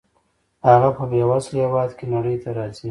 [0.69, 2.79] هغه په بې وزله هېواد کې نړۍ ته راځي.